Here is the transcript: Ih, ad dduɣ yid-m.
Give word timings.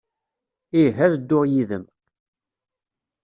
Ih, 0.81 0.95
ad 1.05 1.13
dduɣ 1.19 1.43
yid-m. 1.51 1.85